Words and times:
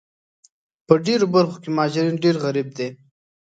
په 0.87 0.93
ډېرو 1.05 1.25
برخو 1.35 1.55
کې 1.63 1.69
مهاجرین 1.75 2.15
ډېر 2.23 2.35
غریب 2.45 2.67
دي 2.77 2.87